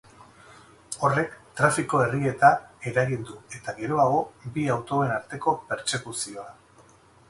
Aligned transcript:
Horrek 1.07 1.35
trafiko-errieta 1.59 2.51
eragin 2.93 3.29
du 3.31 3.39
eta, 3.59 3.79
geroago, 3.83 4.27
bi 4.57 4.69
autoen 4.79 5.17
arteko 5.21 5.59
pertsekuzioa. 5.73 6.53